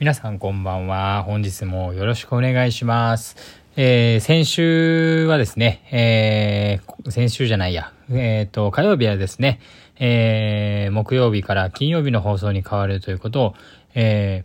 [0.00, 1.24] 皆さんこんばんは。
[1.24, 3.34] 本日もよろしくお願いします。
[3.74, 9.58] えー、先週はですね、えー、先週じゃないや、えっ、ー、と、火曜日はですね、
[9.98, 13.54] えー、木曜日から金曜日の放送に変わるということを、
[13.96, 14.44] え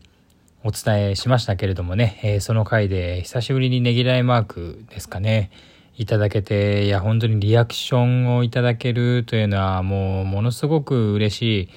[0.64, 5.52] ー、お伝えしましたけれどもね、えー、その回で久しぶりにねぎらいマークですかね、
[6.00, 11.70] いただけて、いや、本当にリアクションをいただけるというのはもうものすごく嬉しい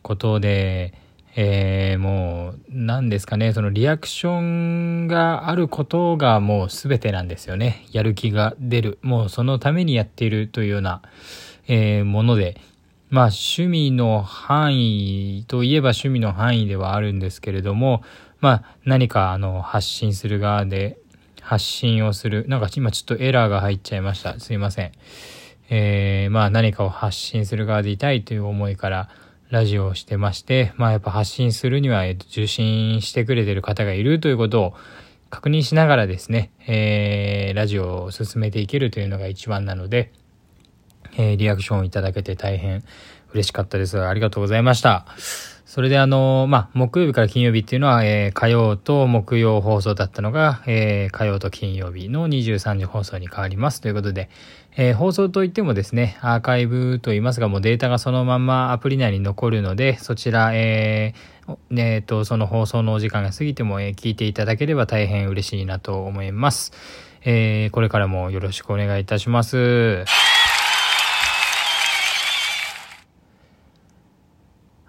[0.00, 0.94] ことで、
[1.36, 7.86] えー、もう何ですかねそのリアクションがあることがもう全てなんですよね。
[7.92, 8.98] やる気が出る。
[9.02, 11.02] もうそのためにやっているというような、
[11.68, 12.60] えー、もので。
[13.10, 18.04] まあ趣味の範囲といえば趣味の範囲ではあるんですけれども
[18.40, 20.96] まあ何かあの発信する側で
[21.40, 24.38] 発信をするなんか今ちょっとエラーが入っちゃいました。
[24.38, 24.92] すいません。
[25.68, 29.08] えー、まあ何かを発信する側でいたいという思いから
[29.50, 34.74] ラジオをしてまして、まあやっぱ発信するには、えっと、受信してくれてる方がいるということを
[35.28, 40.12] 確認しながらですね、えー、ラジオを進めていけるというのが一番なので、
[41.16, 42.84] えー、リアクションをいただけて大変
[43.32, 44.00] 嬉しかったです。
[44.00, 45.06] ありがとうございました。
[45.70, 54.30] それであの、まあ、木曜日から金曜日っていうのは、えー、火曜と木曜放送だったのが、えー、火曜と金曜日の23時放送に変わりますということで、
[54.76, 66.72] えー、放送といってもですね、アーカイブと言いますが、もうデータがそのままアプリ内に残るので、そちら、えー、えー、と、その放送のお時間が過ぎても、えー、聞いていただければ大変嬉しいなと思います。
[67.24, 70.04] え、これからもよろしくお願いいたします。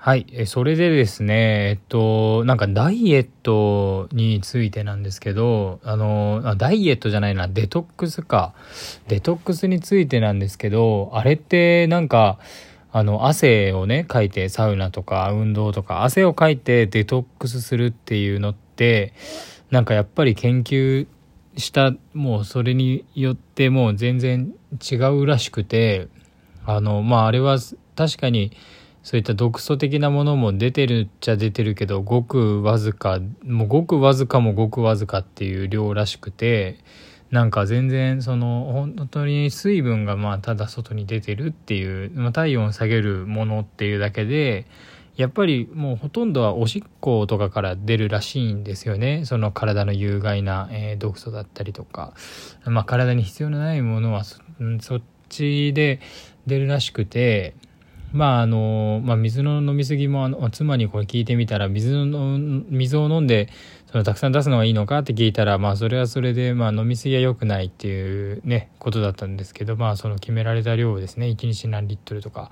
[0.03, 0.25] はい。
[0.31, 8.55] え、それでですね、えっと、なんかダイエットについてなんですけど、あの、ダイエットじゃないな、デトックスか。
[9.09, 12.39] デトックスについてなんですけど、あれってなんか、
[12.91, 19.13] あの、汗をね、かいて、サウナとか運動とか、汗をかいてデトックスするっていうのって、
[19.69, 21.05] なんかやっぱり研究
[21.57, 24.51] した、もうそれによってもう全然
[24.91, 26.07] 違うらしくて、
[26.65, 27.59] あの、まあ、あれは
[27.95, 28.51] 確かに、
[29.03, 36.77] そういった毒素的なものも出てるっちゃ出てるけどごくわずかもうごくわずかもごくわずかっていう量らしくて
[37.31, 44.65] なんか全然その本当に水分がまあただ外に出てるっていう、まあ、体温を下げるものっていうだけで
[45.15, 49.25] やっぱりもうほとんどはおしっことかから出るらしいんですよね。
[49.25, 52.13] その体の有害な、えー、毒素だったりとか、
[52.65, 54.39] まあ、体に必要のないものはそ
[54.97, 55.99] っちで
[56.47, 57.55] 出るらしくて
[58.13, 62.37] まああの、まあ、水の飲み過ぎもあの妻にこれ聞いてみたら水の
[62.69, 63.49] 水を飲んで
[63.91, 72.51] そのたくさん出すのがいいのかって聞いたらまあそれはそれでまあ飲み過ぎは良くないっていうねことだったんですけどまあその決められた量をですね1日何リットルとか、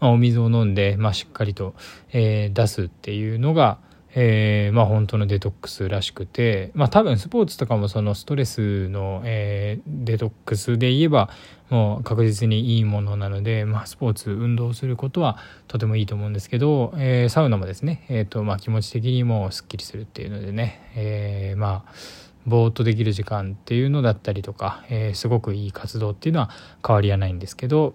[0.00, 1.74] まあ、お水を飲んで、まあ、しっかりと、
[2.12, 3.78] えー、出すっていうのが
[4.20, 11.30] えー、まあ本当のデトックスらしくて、まあ多分スポーツとかもそのストレスの、えー、デトックスで言えば
[11.70, 21.92] もう確実にいいものなので、まあスポーツ、運動することはとてもいいと思うんですけど、えー、サウナもですね、えっ、とまあ気持ち的にもスッキリするっていうのでね、えー、まあ
[22.44, 26.50] ぼーっとできる時間っていうのだったりとか、えー、すごくいい活動っていうのは
[26.84, 27.94] 変わりはないんですけど、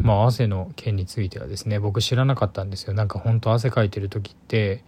[0.00, 2.94] まあ汗の件についてはですね、僕知らなかったんですよ。
[2.94, 4.82] なんか本当汗かいてる時って、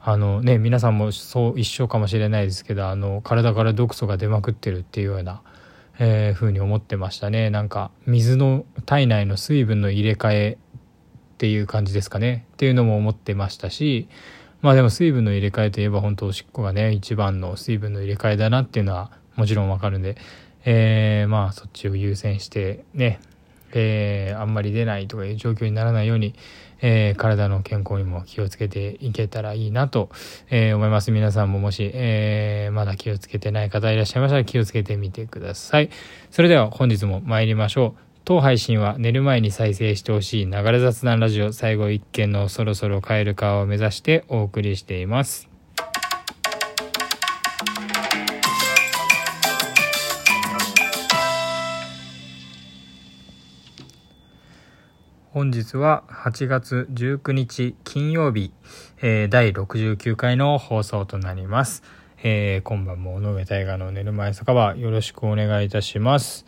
[0.00, 5.42] あのね皆さんもそう一緒かもしれないですけどあの体から毒素が出まくってるっていうような、
[5.98, 7.50] えー、風に思ってましたね。
[7.50, 12.46] なんか水の体内の水分の入れ替えっていう感じですかね。
[12.54, 14.08] っていうのも思ってましたし
[14.60, 20.16] まあでも水分の入れ替えといえば本当おしっこがね一番の水分の入れ替えだなっていうのはもちろんわかるんで、
[20.64, 23.20] えー、まあそっちを優先してね
[23.72, 26.34] えー、あんまり出ないとかいう状況にならないように、
[26.80, 30.10] えー、体の健康にも気をつけていけたらいいなと、
[30.50, 31.10] えー、思います。
[31.10, 35.90] 皆さんももし、えまだ気をつけてない方いらっしゃいましたら気をつけてみてください。
[36.30, 38.08] それでは本日も参りましょう。
[38.24, 45.57] 当配信は寝る前に再生してほしい流れ雑談ラジオ最後一件のそろそろ帰るかを目指してお送りしています。
[55.30, 58.50] 本日は8月19日金曜日、
[59.02, 61.82] えー、第69回の放送となります。
[62.22, 66.46] えー、今晩も尾上大河の寝る前酒場よろしくお願いいたします。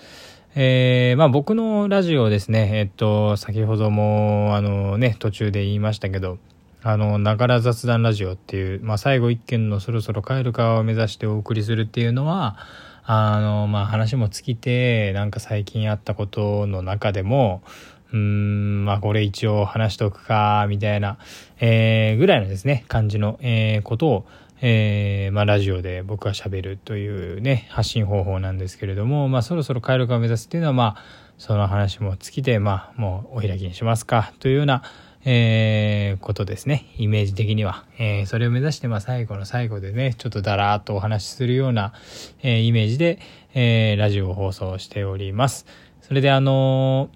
[0.55, 6.39] えー、まあ僕のラジオですね、えっと、先ほどもあのね、途中で言いましたけど、
[6.83, 12.57] あの、ながら雑談ラジオっていう、まあ最後一件のそろそろ帰るかを目指してお送りするっていうのは、
[13.05, 17.63] あの、まあ話も尽きて、なんか最近あったことの中でも、
[18.13, 21.19] うーん、まあこれ一応話しておくか、みたいな、
[21.61, 24.27] えー、ぐらいのですね、感じの、えー、ことを、
[24.63, 31.05] えー、まあ、ラジオで僕が喋るというね、発信方法なんですけれども、まあ、そろそろ回路化を目指すっていうのは、まあ、
[31.39, 34.83] その話も尽きて、まあ、もうお開きにしますか、というような、
[35.25, 36.87] えー、ことですね。
[36.97, 37.85] イメージ的には。
[37.99, 41.95] えー、それを目指して、まあ、最後の最後でね、ちょっとだらーっとお話しするような、
[42.43, 43.19] えー、イメージで、
[43.55, 45.65] えー、ラジオを放送しております。
[46.03, 47.09] それで、あの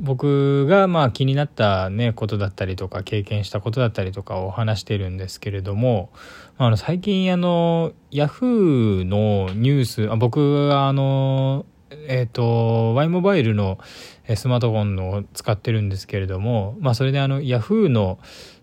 [0.00, 6.10] 僕がまあ気になったねことだったりとか経験したことだったりとかを話してるんですけれども、
[6.56, 13.78] あの最近あのヤフーのニュースあ僕はあのえっ、ー、と Y モバイルの
[14.34, 18.18] スマートフォンの使ってるんですけれどもまあそれであのヤフーの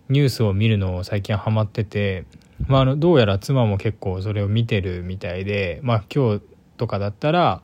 [0.08, 2.24] ニュースを見るのを最近ハマってて、
[2.66, 6.42] まあ、あのどうやら妻も結構それを見てるみたいでまあ今日
[6.76, 7.62] とかだったら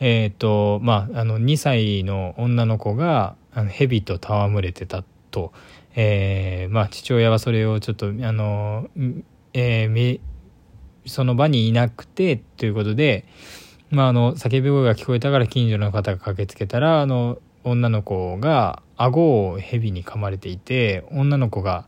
[0.00, 5.52] えっ、ー、とまああの2歳の女の子があの蛇と戯れてたと、
[5.94, 8.88] えー、まあ父親はそれをちょっとあの、
[9.54, 10.20] えー、
[11.06, 13.24] その場にいなくてということで、
[13.90, 21.86] まあ、あの叫び声が聞こえたから近所の方が駆けつけたらあの女の子が顎を蛇に噛まれていて女の子が、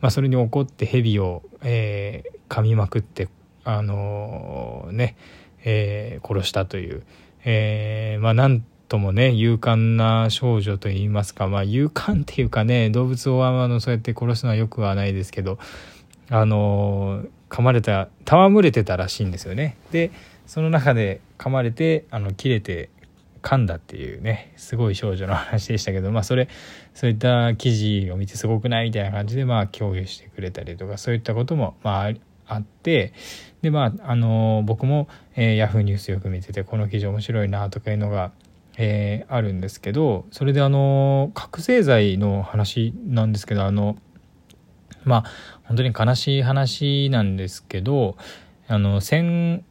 [0.00, 3.28] まあ、それに怒って蛇を、えー、噛みまくって
[3.64, 5.16] あのー、ね、
[5.64, 7.04] えー、殺したという。
[7.44, 11.48] えー、まあなんともね勇敢な少女といいますか。
[11.48, 15.58] まあ勇敢っていうかね動物をあのそうやって殺すのはよくはないですけど
[16.30, 19.76] あの噛まれた戯れてたらしいんですよね。
[19.90, 20.10] で
[20.46, 22.90] その中で噛まれてあの切れて
[23.42, 26.48] 噛んだっていうねすごい少女の話でしたけどまあそれ
[26.94, 32.12] そういった記事を見てすごくないみたいな感じでまあ共有してくれたりとかそういったこともまあ
[32.46, 33.12] あって
[33.62, 38.32] でまああの僕も、えー、ヤフーニュースよく見ててこの記事面白いなとかいうのが、
[38.76, 43.96] えー、あるんですけどそれであの覚醒剤の話なんですけどあの
[45.04, 45.24] まあ
[45.64, 48.16] 本当に悲しい話なんですけど
[48.68, 49.64] あの戦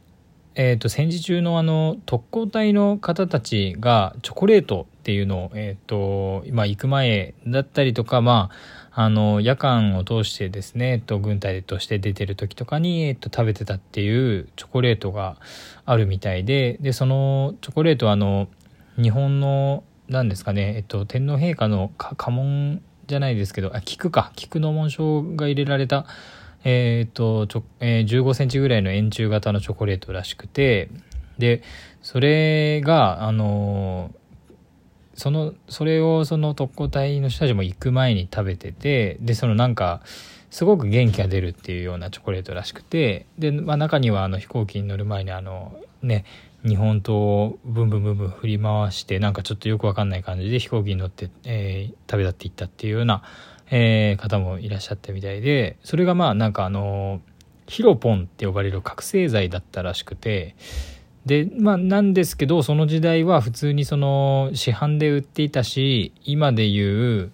[0.56, 8.54] えーと、戦時中のあの特攻隊の方たちがチョコレートっていうのを、えーとまあ、行く前だったりとか、まあ、
[8.96, 15.36] あの、夜間を通してですね、えっと、軍隊として出てる時とかに、えっと、食べてたっていうチョコレートが
[15.84, 18.46] あるみたいで、で、そのチョコレートはあの、
[18.96, 26.06] 日本の、何ですかね、えっと、天皇陛下の家紋じゃないですけど、あ、菊か、菊の紋章が入れられた、
[26.62, 30.88] えー、っと、ちょ、えー、15センチぐらいの円柱型のチョコレートらしくて、
[31.38, 31.62] で、
[32.00, 34.23] それが、あのー
[35.14, 40.02] そのそれをその特攻隊の人たちも行く前に食べててでそのなんか
[40.50, 46.24] すごく元気が出るっていうようなチョコレートらしくてで、まあ、中にはあの飛行機に乗る前にあのね
[46.64, 53.22] 日本刀をブンブンブンブン振り回してなんかちょっとよくわかんない感じで飛行機に乗って、えー、食べたっていったっていうような、
[53.70, 57.20] えー、方もいらっしゃったみたいでそれがまあなんかあの
[57.66, 60.54] ヒロポンって呼ばれる覚醒剤だったらしくて
[61.26, 67.32] でまあなんですけどその時代は普通にその市販で売っていたし今でいう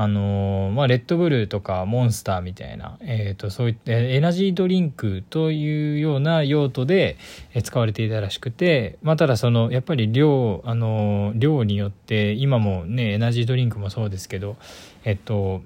[0.00, 7.16] あのまあ、レッドブルとかモンスターみたいな、えーと、そういったエナジードリンクというような用途で
[7.64, 14.54] 使われていたらしくて、まあ、ただそのやっぱり量あの量によって今もねエナジードリンクもそうですけど、
[15.02, 15.62] えっと、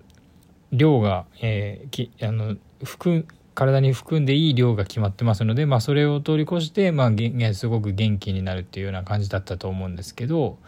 [0.72, 10.58] 量が、えー、きあの含体に含んでいい量が決まってますので、まあ、それを通り越して、まあ、すごく元気になるっていうような感じだったと思うんですけど、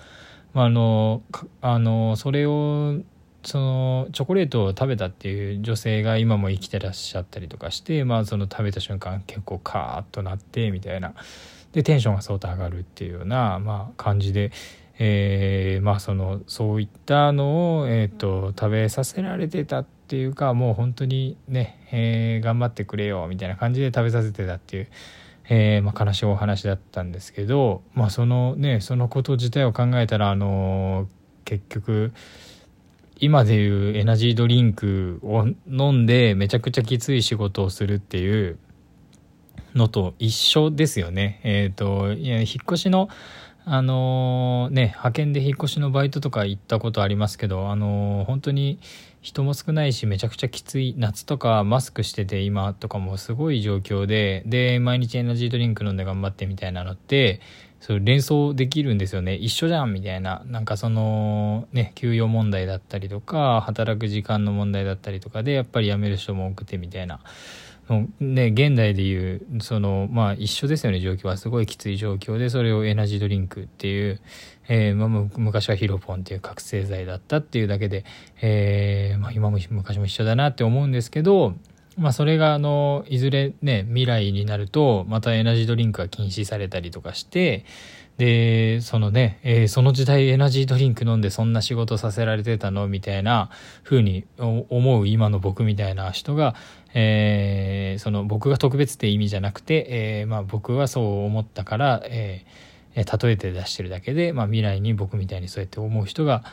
[0.53, 1.23] まあ、あの
[1.61, 3.01] あのそれを
[3.43, 11.15] そのチョコレートを食べたっていう女性が今も生きてらっしゃったりとかして、まあ、その食べた瞬間結構カーッとなってみたいな
[11.73, 14.53] でテンションが相当上がるっていうような、まあ、感じで。
[14.97, 24.89] えー、まあそのそういったのを、えーと食べさせられてたっっていうかもう本当にね、えー、頑張ってくれよみたいな感じで食べさせてたっていう、
[25.49, 31.09] えー、まあ、悲しいお話だったんですけど、まあ、そのねそのこと自体を考えたらあの
[31.47, 32.13] 結局
[33.19, 38.59] 今でいうエナジードリンクを飲んでめちゃくちゃきつい仕事をするっていう
[39.75, 41.41] のと一緒ですよね。
[41.45, 43.09] えっ、ー、といや引っ越しの
[43.67, 48.79] あのね派遣で引っ越しのバイトとか行ったことありますけどあの本当に
[49.23, 57.41] 人も少ないしめちゃくちゃきつい夏とかマスクしてて今とかもすごい状況でで毎日エナジードリンク飲んで頑張ってみたいなのって
[57.81, 59.35] そう連想できるんですよね。
[59.35, 60.43] 一緒じゃんみたいな。
[60.47, 67.21] なんかそのね給与問題だったりとか働く時間の問題だったりとかでやっぱり辞める人も多くてみたいな。
[68.21, 71.37] ね、現代でいうそのまあ一緒ですよね状況は。
[71.37, 74.21] すごいきつい状況でそれをエナジードリンクっていう、
[74.69, 78.05] えーまあ、昔はヒロポンっていう覚醒剤だったっていうだけで、
[78.41, 81.55] えーまあ、今も昔も一緒だなって思うんですけど
[81.97, 87.65] まあそれがあの、いずれね、未来になると、またエナジードリンクが禁止されたりとかして、
[88.19, 93.51] で、そのね、えー、その時代エナジードリンク飲んでそんな仕事させられてたのみたいな
[93.83, 96.55] 風に思う今の僕みたいな人が、
[96.95, 106.45] えー、その僕が特別って意味じゃなくて、えー、まあ僕はそう思ったから、えー、例えて出してるだけで、まあ未来に僕みたいにそうやって思う人が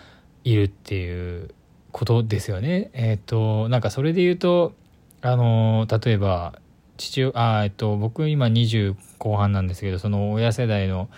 [0.43, 1.53] いるっていう
[1.91, 2.89] ことですよね。
[2.93, 4.73] えっ、と、なんかそれで言うと、
[5.21, 6.53] あの例えば、
[6.97, 11.09] 父あえっと、僕今20後半なんですけど、その親世代の、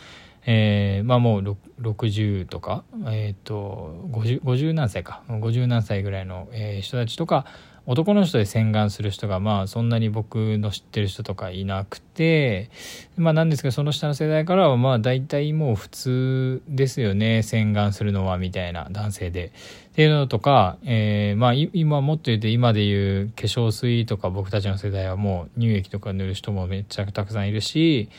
[0.46, 5.24] えー、まあもう60とか、えっ、ー、と 50, 50何歳か。
[5.30, 7.46] 50何歳ぐらいの、えー、人たちとか
[7.86, 12.70] 男の人で洗顔する人がまあそんなに僕の知ってる人とかいなくて
[13.18, 19.52] まあなんですけどその下の世代からはまあ大体もう普通ですよね洗顔するのはみたいな男性で。
[19.92, 28.10] っていうのとか、えー、まあ今もっと言うと今で言う化粧水とか僕たちの世代はもう乳液とか塗る人もめっちゃたくさんいるし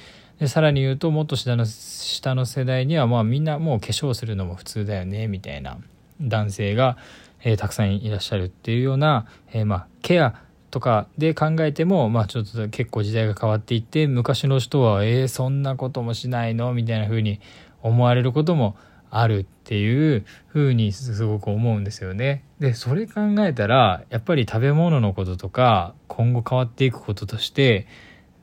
[0.41, 5.79] でさらに言うともっと下の下の世代にはまあみんなもう化粧するのも普通だよねみたいな
[6.21, 6.97] 男性が、
[7.43, 16.75] えー、たくさんいらっしゃるっていうような、えー、まあケアとかで考えても、まあちょっと結構時代が変わっていって、昔の人は、えー、そんなこともしないの？
[16.75, 17.41] みたいな風に
[17.81, 18.77] 思われることも
[19.09, 22.43] あるっていう風にすごく思うんですよね。
[22.59, 27.87] で、それ考えたら、やっぱり食べ物のこととか、今後変わっていくこととして、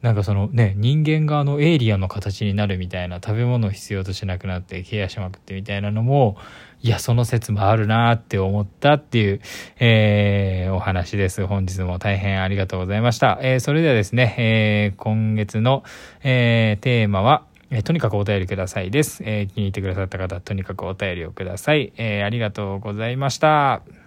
[0.02, 6.38] なんかそのね、人間があのエイリアンの形になるみたいな食べ物を必要としなくなってケアしまくってみたいなのも、
[6.82, 9.42] いや、その説もあるなって思ったっていう、
[9.80, 11.46] えー、お話です。
[11.46, 13.40] 本日も大変ありがとうございました。
[13.44, 15.84] えー、それではですね、えー、今月の、
[16.24, 19.24] えー、テーマは、えとにかくお便りくださいです。
[19.24, 21.94] えー、気に入ってくださった方、とにかくお便りをください。
[21.98, 24.01] えー、ありがとうございました。